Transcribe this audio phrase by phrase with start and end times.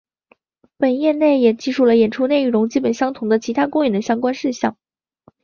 [0.77, 4.75] 本页内也记述了演出内容基本相同的其他公演的相关事项。